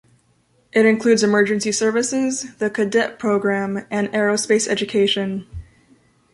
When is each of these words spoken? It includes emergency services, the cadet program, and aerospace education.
It 0.73 0.87
includes 0.87 1.21
emergency 1.21 1.71
services, 1.71 2.55
the 2.55 2.71
cadet 2.71 3.19
program, 3.19 3.85
and 3.91 4.07
aerospace 4.13 4.67
education. 4.67 5.45